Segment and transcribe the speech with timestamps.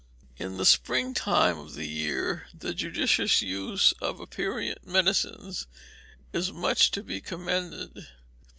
[0.37, 5.67] In the spring time of the year, the judicious use of aperient medicines
[6.33, 8.07] is much to be commended.